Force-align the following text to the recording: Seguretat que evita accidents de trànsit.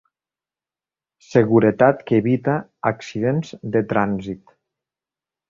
Seguretat 1.25 2.01
que 2.07 2.19
evita 2.23 2.57
accidents 2.93 3.53
de 3.77 3.85
trànsit. 3.93 4.57